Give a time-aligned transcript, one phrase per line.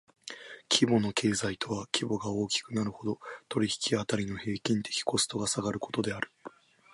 [0.67, 3.19] 規模の経済とは規模が大きくなるほど、
[3.49, 6.31] 取引辺りの平均的コストが下がることである。